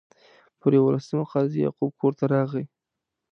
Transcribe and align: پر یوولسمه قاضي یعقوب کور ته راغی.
پر 0.59 0.71
یوولسمه 0.77 1.23
قاضي 1.31 1.59
یعقوب 1.61 1.91
کور 1.99 2.13
ته 2.19 2.25
راغی. 2.33 2.63